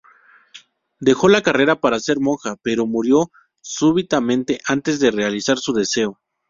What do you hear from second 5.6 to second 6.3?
deseo.